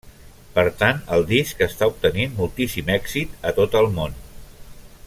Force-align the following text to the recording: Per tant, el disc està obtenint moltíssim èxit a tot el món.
Per 0.53 0.63
tant, 0.79 1.01
el 1.17 1.25
disc 1.33 1.61
està 1.67 1.89
obtenint 1.91 2.35
moltíssim 2.41 2.91
èxit 2.97 3.39
a 3.51 3.55
tot 3.61 3.79
el 3.83 3.93
món. 4.01 4.19